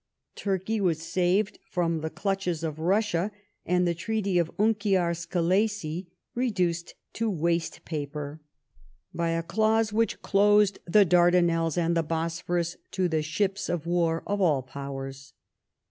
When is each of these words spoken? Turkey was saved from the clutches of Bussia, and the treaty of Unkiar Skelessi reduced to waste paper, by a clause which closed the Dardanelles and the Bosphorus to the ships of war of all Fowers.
Turkey 0.37 0.81
was 0.81 0.99
saved 0.99 1.59
from 1.69 1.99
the 2.01 2.09
clutches 2.09 2.63
of 2.63 2.77
Bussia, 2.77 3.29
and 3.67 3.87
the 3.87 3.93
treaty 3.93 4.39
of 4.39 4.49
Unkiar 4.57 5.13
Skelessi 5.15 6.07
reduced 6.33 6.95
to 7.13 7.29
waste 7.29 7.85
paper, 7.85 8.41
by 9.13 9.29
a 9.29 9.43
clause 9.43 9.93
which 9.93 10.23
closed 10.23 10.79
the 10.87 11.05
Dardanelles 11.05 11.77
and 11.77 11.95
the 11.95 12.01
Bosphorus 12.01 12.77
to 12.89 13.07
the 13.07 13.21
ships 13.21 13.69
of 13.69 13.85
war 13.85 14.23
of 14.25 14.41
all 14.41 14.63
Fowers. 14.63 15.33